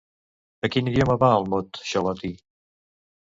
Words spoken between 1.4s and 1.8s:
el mot